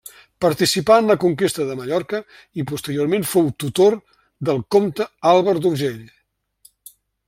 Participà 0.43 0.95
en 1.01 1.11
la 1.11 1.17
conquesta 1.23 1.67
de 1.67 1.75
Mallorca 1.81 2.23
i 2.61 2.67
posteriorment 2.73 3.29
fou 3.35 3.53
tutor 3.65 4.01
del 4.51 4.67
comte 4.77 5.11
Àlvar 5.37 5.59
d'Urgell. 5.63 6.05